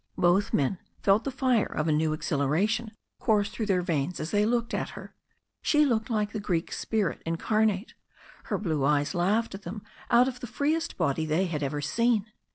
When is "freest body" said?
10.47-11.27